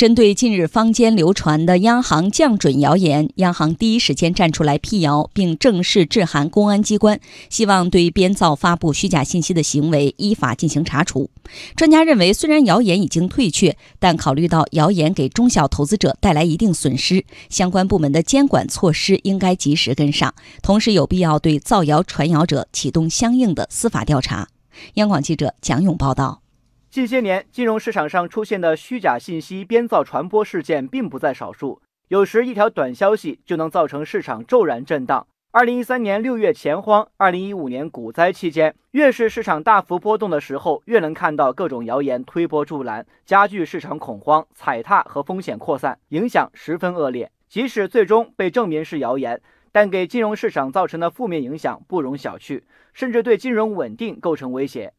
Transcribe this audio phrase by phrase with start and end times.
[0.00, 11.28] 针对近日坊间流传的央行降准谣言，央行第一时间站出来辟谣，并正式致函公安机关，希望对编造发布虚假信息的行为依法进行查处。
[11.76, 20.32] 专家认为，虽然谣言已经退却，但考虑到谣言给中小投资者带来一定损失，相关部门的监管措施应该及时跟上，
[20.62, 24.48] 同时有必要对造谣传谣者启动相应的司法调查。
[24.94, 26.40] 央广记者蒋勇报道。
[26.90, 31.80] 近些年，金融市场上出现的虚假信息编造传播事件并不在少数。
[32.08, 35.24] 有时一条短消息就能造成市场骤然震荡。
[35.52, 47.30] 二零一三年六月钱荒，二零一五年股灾期间，越是市场大幅波动的时候，越能看到各种谣言推波助澜，加剧市场恐慌、踩踏和风险扩散，影响十分恶劣。
[47.48, 54.92] 即使最终被证明是谣言，但给金融市场造成的负面影响不容小觑，甚至对金融稳定构成威胁。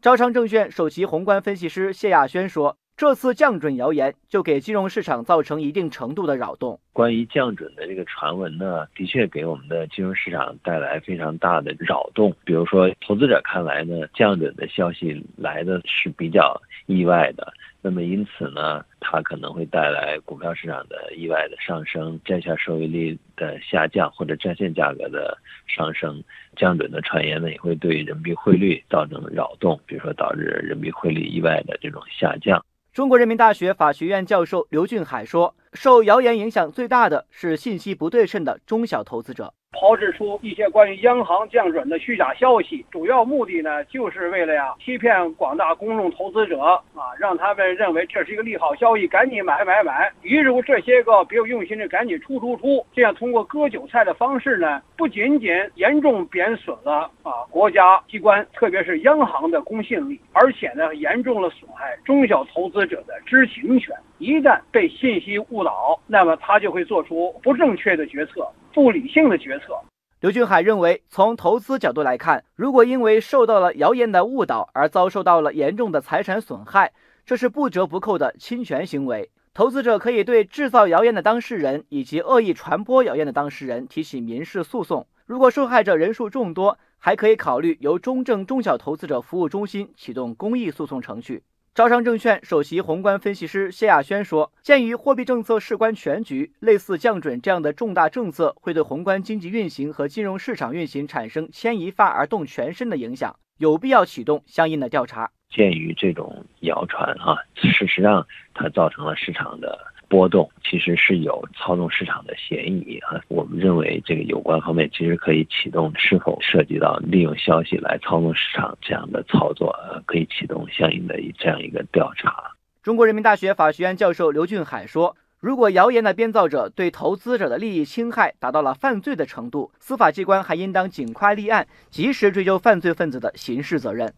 [0.00, 6.80] 招商证券首席宏观分析师谢亚轩说：“这次降准谣言就给金融市场造成一定程度的扰动。
[6.92, 12.34] 关于降准的这个传闻呢，的确给我们的金融市场带来非常大的扰动。
[12.44, 25.38] 比如说，投资者看来呢，降准的消息来的是比较意外的。”那么因此呢，它可能会带来股票市场的意外的上升，债券收益率的下降或者债券价格的
[25.68, 26.20] 上升。
[26.56, 32.60] 降准的传言呢，也会对人民币汇率造成扰动，比如说导致人民币汇率意外的这种下降。
[32.98, 46.60] 中国人民大学法学院教授刘俊海说：“受谣言影响最大的是信息不对称的中小投资者。”炮制出一些关于央行降准的虚假消息，主要目的呢，就是为了呀欺骗广大公众投资者
[46.94, 50.10] 啊，让他们认为这是一个利好消息，赶紧买买买。
[50.20, 63.94] 比如这些个别有用心的，赶紧出出出，这样通过割韭菜的方式呢，不仅仅严重贬损了啊国家机关，特别是央行的公信力，而且呢，严重了损害中小投资者的知情权。
[64.18, 68.46] 一旦被信息误导，那么他就会做出不正确的决策。
[68.74, 69.76] 不理性的决策。
[70.20, 76.92] 刘俊海认为，从投资角度来看，如果因为受到了谣言的误导而遭受到了严重的财产损害，
[77.24, 79.30] 这是不折不扣的侵权行为。
[79.54, 85.06] 投资者可以对制造谣言的当事人以及恶意传播谣言的当事人提起民事诉讼。
[85.26, 91.42] 如果受害者人数众多，还可以考虑由中证中小投资者服务中心启动公益诉讼程序。
[91.78, 109.78] 招商证券首席宏观分析师谢亚轩说：“鉴于货币政策事关全局，类似降准这样的重大政策会对宏观经济运行和金融市场运行产生牵一发而动全身的影响，有必要启动相应的调查。”鉴于这种谣传啊，事实上它造成了市场的。
[110.08, 113.20] 波动其实是有操纵市场的嫌疑啊！
[113.28, 122.52] 我们认为这个有关方面其实可以启动是否涉及到利用消息来操纵市场这样的操作，呃可以启动相应的这样一个调查。
[122.82, 134.12] 中国人民大学法学院教授刘俊海说：“如果谣言的编造者对投资者的利益侵害达到了犯罪的程度，司法机关还应当尽快立案，及时追究犯罪分子的刑事责任。”